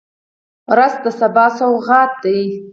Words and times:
رس 0.77 0.93
د 1.03 1.05
سبا 1.19 1.45
سوغات 1.57 2.11
دی 2.23 2.39